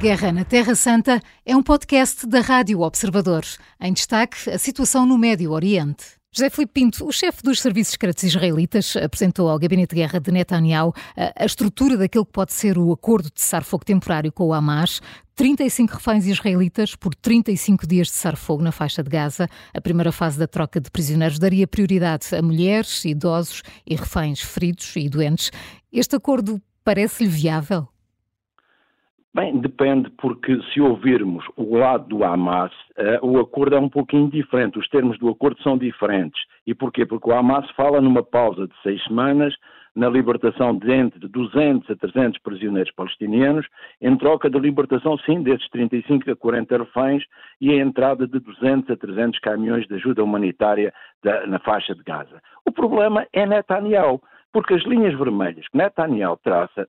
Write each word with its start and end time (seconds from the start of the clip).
Guerra 0.00 0.30
na 0.30 0.44
Terra 0.44 0.76
Santa 0.76 1.20
é 1.44 1.56
um 1.56 1.62
podcast 1.62 2.24
da 2.24 2.40
Rádio 2.40 2.82
Observador. 2.82 3.42
Em 3.80 3.92
destaque, 3.92 4.48
a 4.48 4.56
situação 4.56 5.04
no 5.04 5.18
Médio 5.18 5.50
Oriente. 5.50 6.04
José 6.30 6.48
Filipe 6.50 6.72
Pinto, 6.72 7.04
o 7.04 7.10
chefe 7.10 7.42
dos 7.42 7.60
serviços 7.60 7.94
secretos 7.94 8.22
israelitas, 8.22 8.94
apresentou 8.94 9.48
ao 9.48 9.58
Gabinete 9.58 9.96
de 9.96 10.02
Guerra 10.02 10.20
de 10.20 10.30
Netanyahu 10.30 10.94
a, 11.16 11.44
estrutura 11.44 11.96
daquilo 11.96 12.24
que 12.24 12.30
pode 12.30 12.52
ser 12.52 12.78
o 12.78 12.92
acordo 12.92 13.24
de 13.24 13.40
cessar-fogo 13.40 13.84
temporário 13.84 14.30
com 14.30 14.44
o 14.44 14.52
Hamas. 14.52 15.00
35 15.34 15.94
reféns 15.96 16.26
israelitas 16.26 16.94
por 16.94 17.12
35 17.16 17.84
dias 17.84 18.06
de 18.06 18.12
cessar-fogo 18.12 18.62
na 18.62 18.70
faixa 18.70 19.02
de 19.02 19.10
Gaza. 19.10 19.48
A 19.74 19.80
primeira 19.80 20.12
fase 20.12 20.38
da 20.38 20.46
troca 20.46 20.80
de 20.80 20.92
prisioneiros 20.92 21.40
daria 21.40 21.66
prioridade 21.66 22.36
a 22.36 22.40
mulheres, 22.40 23.04
idosos 23.04 23.62
e 23.84 23.96
reféns 23.96 24.40
feridos 24.40 24.94
e 24.94 25.08
doentes. 25.08 25.50
Este 25.92 26.14
acordo 26.14 26.62
parece-lhe 26.84 27.28
viável? 27.28 27.88
Bem, 29.34 29.58
depende, 29.58 30.10
porque 30.18 30.58
se 30.72 30.80
ouvirmos 30.80 31.44
o 31.54 31.76
lado 31.76 32.08
do 32.08 32.24
Hamas, 32.24 32.72
uh, 32.96 33.26
o 33.26 33.38
acordo 33.38 33.76
é 33.76 33.78
um 33.78 33.88
pouquinho 33.88 34.30
diferente, 34.30 34.78
os 34.78 34.88
termos 34.88 35.18
do 35.18 35.28
acordo 35.28 35.62
são 35.62 35.76
diferentes. 35.76 36.40
E 36.66 36.74
porquê? 36.74 37.04
Porque 37.04 37.28
o 37.28 37.34
Hamas 37.34 37.70
fala 37.72 38.00
numa 38.00 38.22
pausa 38.22 38.66
de 38.66 38.74
seis 38.82 39.02
semanas, 39.04 39.54
na 39.94 40.08
libertação 40.08 40.78
de 40.78 40.90
entre 40.92 41.28
200 41.28 41.90
a 41.90 41.96
300 41.96 42.40
prisioneiros 42.40 42.92
palestinianos, 42.92 43.66
em 44.00 44.16
troca 44.16 44.48
da 44.48 44.58
libertação, 44.58 45.18
sim, 45.18 45.42
desses 45.42 45.68
35 45.70 46.30
a 46.30 46.36
40 46.36 46.78
reféns 46.78 47.24
e 47.60 47.72
a 47.72 47.76
entrada 47.76 48.26
de 48.26 48.38
200 48.38 48.90
a 48.90 48.96
300 48.96 49.38
caminhões 49.40 49.86
de 49.86 49.94
ajuda 49.96 50.22
humanitária 50.24 50.92
da, 51.22 51.46
na 51.46 51.58
faixa 51.58 51.94
de 51.94 52.02
Gaza. 52.02 52.40
O 52.66 52.72
problema 52.72 53.26
é 53.32 53.44
Netanyahu 53.44 54.22
porque 54.52 54.74
as 54.74 54.82
linhas 54.84 55.16
vermelhas 55.18 55.66
que 55.68 55.76
Netanyahu 55.76 56.38
traça 56.42 56.88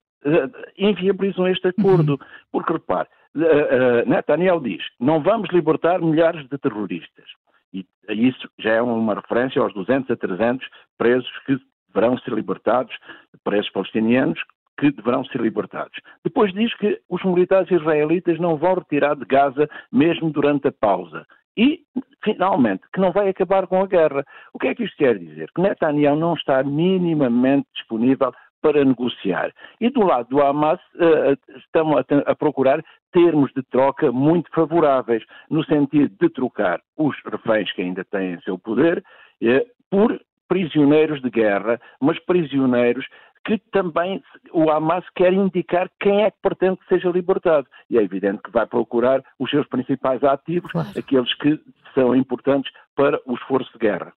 inviabilizam 0.78 1.48
este 1.48 1.68
acordo. 1.68 2.14
Uhum. 2.14 2.28
Porque, 2.52 2.74
repare, 2.74 3.08
uh, 3.36 3.40
uh, 3.42 4.10
Netanyahu 4.10 4.62
diz: 4.62 4.84
não 5.00 5.22
vamos 5.22 5.50
libertar 5.50 6.02
milhares 6.02 6.48
de 6.50 6.58
terroristas. 6.58 7.26
E 7.74 7.86
isso 8.10 8.50
já 8.58 8.72
é 8.72 8.82
uma 8.82 9.14
referência 9.14 9.62
aos 9.62 9.74
200 9.74 10.10
a 10.10 10.16
300 10.16 10.68
presos 10.98 11.30
que 11.46 11.60
deverão 11.88 12.18
ser 12.18 12.34
libertados, 12.34 12.96
presos 13.44 13.70
palestinianos 13.72 14.40
que 14.80 14.92
deverão 14.92 15.26
ser 15.26 15.42
libertados. 15.42 16.00
Depois 16.24 16.54
diz 16.54 16.74
que 16.76 17.00
os 17.10 17.24
militares 17.24 17.70
israelitas 17.70 18.40
não 18.40 18.58
vão 18.58 18.76
retirar 18.76 19.16
de 19.16 19.26
Gaza 19.26 19.70
mesmo 19.92 20.32
durante 20.32 20.70
a 20.70 20.72
pausa. 20.72 21.26
E, 21.58 21.82
finalmente, 22.24 22.84
que 22.94 23.02
não 23.02 23.12
vai 23.12 23.28
acabar 23.28 23.68
com 23.68 23.82
a 23.82 23.86
guerra. 23.86 24.26
O 24.54 24.60
que 24.60 24.68
é 24.70 24.76
que 24.76 24.86
isto 24.86 24.96
quer 24.96 25.20
dizer? 25.20 25.52
Que 25.54 25.62
Netanyahu 25.62 26.16
não 26.16 26.34
está 26.34 26.64
minimamente 26.64 27.68
disponível 27.76 28.32
para 28.62 28.84
negociar. 28.84 29.52
E 29.80 29.90
do 29.90 30.02
lado 30.02 30.30
do 30.30 30.42
Hamas 30.42 30.80
uh, 30.96 31.58
estão 31.58 31.98
a, 31.98 32.04
a, 32.26 32.36
procurar 32.36 32.84
termos 33.12 33.52
de 33.54 33.64
troca 33.64 34.12
muito 34.12 34.50
favoráveis, 34.52 35.24
no 35.50 35.64
sentido 35.66 36.14
de 36.20 36.30
trocar 36.30 36.82
os 36.98 37.16
reféns 37.26 37.72
que 37.72 37.82
ainda 37.82 38.04
têm 38.06 38.34
em 38.34 38.42
seu 38.42 38.58
poder 38.58 39.04
uh, 39.42 39.66
por 39.90 40.20
prisioneiros 40.48 41.22
de 41.22 41.30
guerra, 41.30 41.80
mas 42.02 42.20
prisioneiros 42.26 43.06
que 43.46 43.58
também 43.72 44.22
o 44.52 44.70
Hamas 44.70 45.06
quer 45.16 45.34
indicar 45.34 45.90
quem 46.00 46.24
é 46.24 46.32
que 46.32 46.38
pretende 46.42 46.78
que 46.78 46.88
seja 46.88 47.10
libertado. 47.10 47.68
E 47.90 47.98
é 47.98 48.04
evidente 48.04 48.42
que 48.44 48.52
vai 48.52 48.66
procurar 48.66 49.24
os 49.40 49.50
seus 49.50 49.68
principais 49.68 50.24
ativos, 50.24 50.72
claro. 50.72 50.90
aqueles 50.98 51.34
que 51.36 51.60
são 51.94 52.16
importantes 52.16 52.72
para 52.96 53.20
o 53.26 53.36
esforço 53.36 53.72
de 53.74 53.80
guerra. 53.80 54.14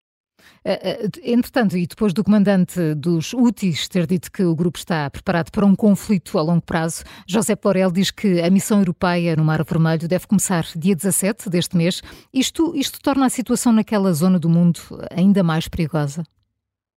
Eh, 0.64 1.02
eh, 1.04 1.32
entretanto, 1.32 1.76
e 1.76 1.86
depois 1.86 2.12
do 2.12 2.22
comandante 2.22 2.94
dos 2.94 3.32
UTIs 3.32 3.88
ter 3.88 4.06
dito 4.06 4.30
que 4.30 4.42
o 4.44 4.54
grupo 4.54 4.78
está 4.78 5.10
preparado 5.10 5.50
para 5.50 5.66
um 5.66 5.74
conflito 5.74 6.38
a 6.38 6.42
longo 6.42 6.62
prazo, 6.62 7.04
José 7.26 7.56
Plorel 7.56 7.90
diz 7.90 8.10
que 8.10 8.40
a 8.40 8.50
missão 8.50 8.78
europeia 8.78 9.36
no 9.36 9.44
Mar 9.44 9.64
Vermelho 9.64 10.08
deve 10.08 10.26
começar 10.26 10.64
dia 10.76 10.94
17 10.94 11.50
deste 11.50 11.76
mês. 11.76 12.02
Isto, 12.32 12.74
isto 12.76 13.00
torna 13.02 13.26
a 13.26 13.30
situação 13.30 13.72
naquela 13.72 14.12
zona 14.12 14.38
do 14.38 14.48
mundo 14.48 14.80
ainda 15.10 15.42
mais 15.42 15.68
perigosa? 15.68 16.22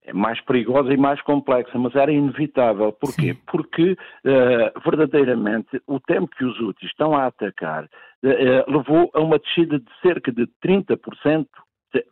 é 0.06 0.14
mais 0.14 0.40
perigosa 0.42 0.94
e 0.94 0.98
mais 0.98 1.22
complexa, 1.22 1.78
mas 1.78 1.96
era 1.96 2.12
inevitável. 2.12 2.92
Porquê? 2.94 3.34
Sim. 3.34 3.40
Porque 3.48 3.92
uh, 3.94 4.80
verdadeiramente 4.84 5.82
o 5.88 6.00
tempo 6.00 6.30
que 6.36 6.46
os 6.46 6.60
úteis 6.60 6.92
estão 6.92 7.16
a 7.16 7.26
atacar 7.26 7.86
uh, 7.86 8.72
levou 8.72 9.10
a 9.14 9.20
uma 9.20 9.40
descida 9.40 9.80
de 9.80 9.92
cerca 10.02 10.32
de 10.32 10.48
30% 10.64 11.48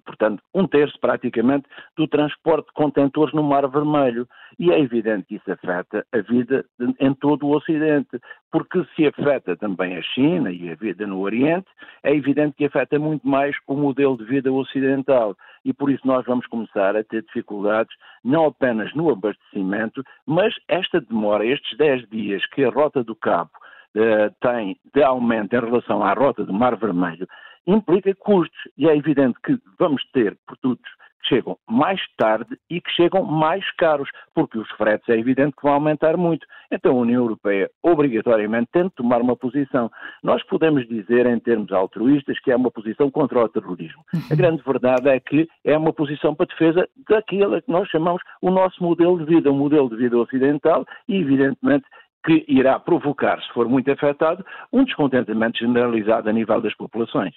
portanto, 0.05 0.41
um 0.53 0.67
terço 0.67 0.99
praticamente 0.99 1.67
do 1.97 2.07
transporte 2.07 2.67
de 2.67 2.73
contentores 2.73 3.33
no 3.33 3.43
Mar 3.43 3.67
Vermelho. 3.67 4.27
E 4.59 4.71
é 4.71 4.79
evidente 4.79 5.25
que 5.27 5.35
isso 5.35 5.51
afeta 5.51 6.05
a 6.13 6.17
vida 6.19 6.63
em 6.99 7.13
todo 7.15 7.47
o 7.47 7.55
Ocidente, 7.55 8.19
porque 8.51 8.85
se 8.95 9.07
afeta 9.07 9.55
também 9.57 9.97
a 9.97 10.01
China 10.01 10.51
e 10.51 10.71
a 10.71 10.75
vida 10.75 11.07
no 11.07 11.21
Oriente, 11.21 11.67
é 12.03 12.15
evidente 12.15 12.55
que 12.55 12.65
afeta 12.65 12.99
muito 12.99 13.27
mais 13.27 13.55
o 13.67 13.75
modelo 13.75 14.17
de 14.17 14.25
vida 14.25 14.51
ocidental. 14.51 15.35
E 15.65 15.73
por 15.73 15.89
isso 15.89 16.05
nós 16.05 16.25
vamos 16.25 16.45
começar 16.47 16.95
a 16.95 17.03
ter 17.03 17.23
dificuldades, 17.23 17.95
não 18.23 18.45
apenas 18.45 18.93
no 18.93 19.09
abastecimento, 19.09 20.03
mas 20.25 20.53
esta 20.67 21.01
demora, 21.01 21.45
estes 21.45 21.77
10 21.77 22.09
dias 22.09 22.45
que 22.47 22.63
a 22.63 22.69
Rota 22.69 23.03
do 23.03 23.15
Cabo 23.15 23.51
uh, 23.95 24.33
tem 24.41 24.77
de 24.93 25.03
aumento 25.03 25.53
em 25.55 25.59
relação 25.59 26.03
à 26.03 26.13
Rota 26.13 26.43
do 26.43 26.53
Mar 26.53 26.75
Vermelho, 26.75 27.27
implica 27.67 28.13
custos. 28.15 28.59
E 28.77 28.87
é 28.87 28.95
evidente 28.95 29.37
que 29.43 29.57
vamos 29.79 30.03
ter 30.11 30.37
produtos 30.45 30.89
que 31.23 31.29
chegam 31.35 31.57
mais 31.67 31.99
tarde 32.17 32.57
e 32.69 32.81
que 32.81 32.91
chegam 32.91 33.23
mais 33.23 33.63
caros, 33.77 34.09
porque 34.35 34.57
os 34.57 34.69
fretes 34.71 35.07
é 35.09 35.17
evidente 35.17 35.55
que 35.55 35.63
vão 35.63 35.73
aumentar 35.73 36.17
muito. 36.17 36.45
Então 36.71 36.97
a 36.97 37.01
União 37.01 37.23
Europeia, 37.23 37.69
obrigatoriamente, 37.81 38.69
tem 38.71 38.83
de 38.83 38.89
tomar 38.91 39.21
uma 39.21 39.35
posição. 39.35 39.89
Nós 40.21 40.43
podemos 40.43 40.87
dizer, 40.87 41.25
em 41.25 41.39
termos 41.39 41.71
altruístas, 41.71 42.39
que 42.39 42.51
é 42.51 42.55
uma 42.55 42.69
posição 42.69 43.09
contra 43.09 43.39
o 43.39 43.49
terrorismo. 43.49 44.03
A 44.29 44.35
grande 44.35 44.61
verdade 44.63 45.09
é 45.09 45.19
que 45.19 45.47
é 45.63 45.77
uma 45.77 45.93
posição 45.93 46.35
para 46.35 46.47
defesa 46.47 46.87
daquilo 47.07 47.61
que 47.61 47.71
nós 47.71 47.87
chamamos 47.89 48.21
o 48.41 48.51
nosso 48.51 48.83
modelo 48.83 49.17
de 49.19 49.25
vida, 49.25 49.51
um 49.51 49.57
modelo 49.57 49.89
de 49.89 49.95
vida 49.95 50.17
ocidental, 50.17 50.85
e 51.07 51.15
evidentemente 51.15 51.85
que 52.23 52.45
irá 52.47 52.79
provocar, 52.79 53.41
se 53.41 53.53
for 53.53 53.67
muito 53.67 53.91
afetado, 53.91 54.45
um 54.71 54.83
descontentamento 54.83 55.59
generalizado 55.59 56.29
a 56.29 56.33
nível 56.33 56.61
das 56.61 56.73
populações. 56.75 57.33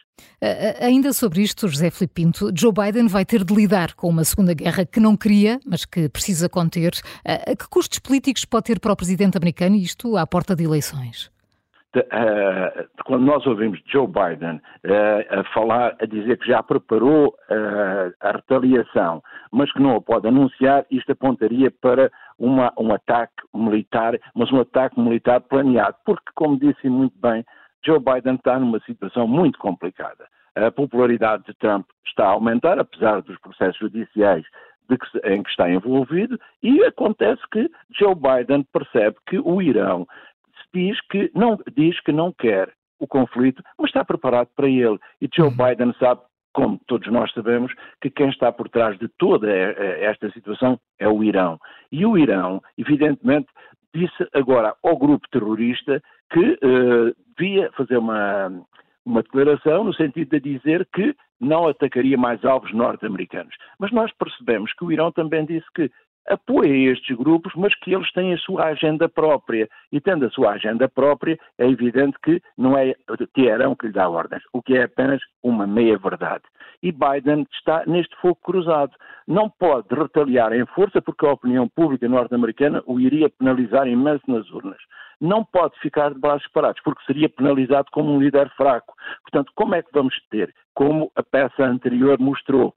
Ainda 0.81 1.13
sobre 1.13 1.43
isto, 1.43 1.69
José 1.69 1.91
Filipe 1.91 2.15
Pinto, 2.15 2.51
Joe 2.55 2.73
Biden 2.73 3.09
vai 3.09 3.25
ter 3.25 3.45
de 3.45 3.55
lidar 3.55 3.95
com 3.95 4.09
uma 4.09 4.25
segunda 4.25 4.55
guerra 4.55 4.87
que 4.87 5.01
não 5.01 5.17
queria, 5.17 5.59
mas 5.67 5.85
que 5.85 6.09
precisa 6.09 6.49
conter. 6.49 6.93
A 7.25 7.57
que 7.57 7.69
custos 7.69 7.99
políticos 7.99 8.45
pode 8.45 8.67
ter 8.67 8.81
para 8.81 8.93
o 8.93 8.97
presidente 8.97 9.37
americano 9.37 9.75
isto 9.75 10.17
à 10.17 10.27
porta 10.27 10.55
de 10.55 10.65
eleições? 10.65 11.31
Uh, 11.97 12.85
quando 13.07 13.25
nós 13.25 13.47
ouvimos 13.47 13.81
Joe 13.87 14.07
Biden 14.07 14.57
uh, 14.57 15.41
a 15.41 15.45
falar, 15.55 15.97
a 15.99 16.05
dizer 16.05 16.39
que 16.39 16.47
já 16.47 16.63
preparou 16.63 17.29
uh, 17.29 18.13
a 18.21 18.33
retaliação, 18.33 19.23
mas 19.53 19.73
que 19.73 19.81
não 19.81 19.97
a 19.97 20.01
pode 20.01 20.27
anunciar, 20.29 20.85
isto 20.91 21.13
apontaria 21.13 21.71
para 21.71 22.11
uma, 22.39 22.73
um 22.79 22.93
ataque 22.93 23.43
militar, 23.55 24.19
mas 24.35 24.51
um 24.53 24.61
ataque 24.61 25.01
militar 25.01 25.41
planeado, 25.41 25.97
porque, 26.05 26.31
como 26.35 26.59
disse 26.59 26.89
muito 26.89 27.19
bem, 27.19 27.45
Joe 27.85 27.99
Biden 28.01 28.35
está 28.35 28.59
numa 28.59 28.81
situação 28.81 29.27
muito 29.27 29.59
complicada. 29.59 30.27
A 30.55 30.71
popularidade 30.71 31.45
de 31.45 31.55
Trump 31.55 31.87
está 32.07 32.27
a 32.27 32.31
aumentar, 32.31 32.79
apesar 32.79 33.23
dos 33.23 33.39
processos 33.39 33.79
judiciais 33.79 34.45
que, 34.89 35.29
em 35.29 35.43
que 35.43 35.51
está 35.51 35.71
envolvido, 35.71 36.39
e 36.63 36.83
acontece 36.85 37.43
que 37.53 37.71
Joe 37.91 38.15
Biden 38.15 38.67
percebe 38.73 39.17
que 39.27 39.39
o 39.39 39.61
Irão 39.61 40.07
diz 40.73 41.01
que 41.11 41.31
não, 41.35 41.59
diz 41.75 41.99
que 42.01 42.13
não 42.13 42.33
quer 42.33 42.73
o 42.99 43.07
conflito, 43.07 43.63
mas 43.79 43.89
está 43.89 44.05
preparado 44.05 44.49
para 44.55 44.69
ele. 44.69 44.99
E 45.21 45.29
Joe 45.35 45.49
uhum. 45.49 45.57
Biden 45.57 45.95
sabe, 45.99 46.21
como 46.57 46.81
todos 46.87 47.07
nós 47.13 47.31
sabemos, 47.35 47.71
que 48.01 48.09
quem 48.09 48.31
está 48.31 48.51
por 48.51 48.71
trás 48.71 48.99
de 48.99 49.09
toda 49.19 49.47
esta 49.53 50.31
situação 50.31 50.81
é 50.99 51.07
o 51.07 51.23
Irão. 51.23 51.61
E 51.93 52.07
o 52.07 52.17
Irão, 52.17 52.63
evidentemente, 52.79 53.47
disse 53.95 54.27
agora 54.33 54.75
ao 54.83 54.97
grupo 54.97 55.29
terrorista 55.31 56.03
que 56.31 56.41
uh, 56.41 57.15
devia 57.37 57.71
fazer 57.73 57.99
uma, 57.99 58.51
uma 59.05 59.23
declaração 59.23 59.85
no 59.85 59.93
sentido 59.93 60.31
de 60.31 60.59
dizer 60.59 60.89
que 60.95 61.15
não 61.39 61.69
atacaria 61.69 62.17
mais 62.17 62.43
alvos 62.43 62.73
norte-americanos. 62.73 63.55
Mas 63.79 63.93
nós 63.93 64.11
percebemos 64.15 64.73
que 64.73 64.85
o 64.87 64.91
Irão 64.91 65.13
também 65.13 65.45
disse 65.45 65.67
que 65.75 65.91
apoia 66.29 66.93
estes 66.93 67.17
grupos, 67.17 67.53
mas 67.57 67.75
que 67.77 67.95
eles 67.95 68.11
têm 68.13 68.35
a 68.35 68.39
sua 68.39 68.67
agenda 68.67 69.09
própria. 69.09 69.69
E 69.93 70.01
tendo 70.01 70.27
a 70.27 70.31
sua 70.31 70.53
agenda 70.53 70.89
própria, 70.89 71.39
é 71.59 71.69
evidente 71.69 72.17
que 72.23 72.41
não 72.57 72.77
é 72.77 72.95
Teherão 73.35 73.75
que 73.75 73.87
lhe 73.87 73.93
dá 73.93 74.09
ordens, 74.09 74.43
o 74.53 74.63
que 74.63 74.77
é 74.77 74.85
apenas 74.85 75.21
uma 75.43 75.67
meia-verdade. 75.67 76.45
E 76.83 76.93
Biden 76.93 77.47
está 77.53 77.85
neste 77.87 78.15
fogo 78.17 78.39
cruzado. 78.43 78.93
Não 79.27 79.49
pode 79.49 79.89
retaliar 79.91 80.53
em 80.53 80.67
força, 80.67 81.01
porque 81.01 81.27
a 81.27 81.33
opinião 81.33 81.69
pública 81.69 82.09
norte-americana 82.09 82.83
o 82.87 83.01
iria 83.01 83.31
penalizar 83.31 83.87
imenso 83.87 84.23
nas 84.29 84.49
urnas. 84.51 84.79
Não 85.21 85.43
pode 85.45 85.79
ficar 85.81 86.13
de 86.13 86.21
braços 86.21 86.47
parados, 86.53 86.81
porque 86.83 87.03
seria 87.07 87.29
penalizado 87.29 87.89
como 87.91 88.13
um 88.13 88.21
líder 88.21 88.51
fraco. 88.51 88.95
Portanto, 89.23 89.51
como 89.55 89.75
é 89.75 89.83
que 89.83 89.89
vamos 89.93 90.15
ter? 90.31 90.55
Como 90.75 91.11
a 91.17 91.23
peça 91.23 91.65
anterior 91.65 92.19
mostrou, 92.21 92.75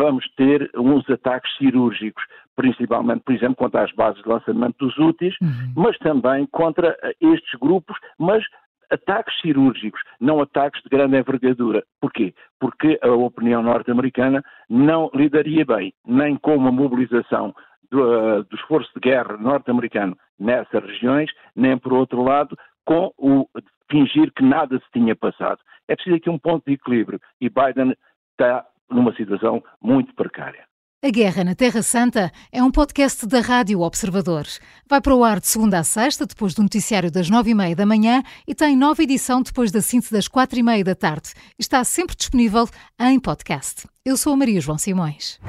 vamos 0.00 0.24
ter 0.34 0.70
uns 0.74 1.08
ataques 1.10 1.54
cirúrgicos, 1.58 2.24
principalmente, 2.56 3.22
por 3.22 3.34
exemplo, 3.34 3.56
contra 3.56 3.84
as 3.84 3.92
bases 3.92 4.22
de 4.22 4.28
lançamento 4.28 4.78
dos 4.78 4.96
úteis, 4.96 5.34
uhum. 5.42 5.74
mas 5.76 5.98
também 5.98 6.46
contra 6.46 6.96
estes 7.20 7.60
grupos, 7.60 7.98
mas 8.18 8.42
ataques 8.90 9.38
cirúrgicos, 9.42 10.00
não 10.18 10.40
ataques 10.40 10.82
de 10.82 10.88
grande 10.88 11.18
envergadura. 11.18 11.84
Porquê? 12.00 12.34
Porque 12.58 12.98
a 13.02 13.10
opinião 13.10 13.62
norte-americana 13.62 14.42
não 14.70 15.10
lidaria 15.14 15.66
bem 15.66 15.92
nem 16.06 16.34
com 16.36 16.56
uma 16.56 16.72
mobilização 16.72 17.54
do, 17.90 18.00
uh, 18.00 18.42
do 18.44 18.56
esforço 18.56 18.90
de 18.94 19.00
guerra 19.00 19.36
norte-americano 19.36 20.16
nessas 20.38 20.82
regiões, 20.82 21.30
nem, 21.54 21.76
por 21.76 21.92
outro 21.92 22.22
lado, 22.22 22.56
com 22.86 23.12
o 23.18 23.46
fingir 23.90 24.32
que 24.34 24.42
nada 24.42 24.78
se 24.78 24.90
tinha 24.92 25.14
passado. 25.14 25.60
É 25.86 25.94
preciso 25.94 26.16
aqui 26.16 26.30
um 26.30 26.38
ponto 26.38 26.64
de 26.66 26.72
equilíbrio 26.72 27.20
e 27.38 27.50
Biden 27.50 27.94
está 28.32 28.64
numa 28.90 29.14
situação 29.14 29.62
muito 29.80 30.14
precária. 30.14 30.70
A 31.02 31.08
Guerra 31.08 31.44
na 31.44 31.54
Terra 31.54 31.82
Santa 31.82 32.30
é 32.52 32.62
um 32.62 32.70
podcast 32.70 33.26
da 33.26 33.40
Rádio 33.40 33.80
Observador. 33.80 34.44
Vai 34.86 35.00
para 35.00 35.14
o 35.14 35.24
ar 35.24 35.40
de 35.40 35.46
segunda 35.46 35.78
a 35.78 35.82
sexta, 35.82 36.26
depois 36.26 36.52
do 36.52 36.62
noticiário 36.62 37.10
das 37.10 37.30
nove 37.30 37.52
e 37.52 37.54
meia 37.54 37.74
da 37.74 37.86
manhã 37.86 38.22
e 38.46 38.54
tem 38.54 38.76
nova 38.76 39.02
edição 39.02 39.40
depois 39.40 39.72
da 39.72 39.80
síntese 39.80 40.12
das 40.12 40.28
quatro 40.28 40.58
e 40.58 40.62
meia 40.62 40.84
da 40.84 40.94
tarde. 40.94 41.32
Está 41.58 41.82
sempre 41.84 42.14
disponível 42.14 42.68
em 43.00 43.18
podcast. 43.18 43.88
Eu 44.04 44.18
sou 44.18 44.34
a 44.34 44.36
Maria 44.36 44.60
João 44.60 44.76
Simões. 44.76 45.40